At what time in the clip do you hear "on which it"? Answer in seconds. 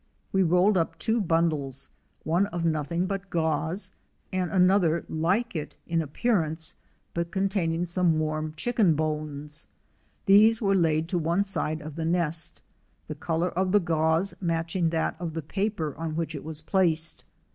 15.95-16.43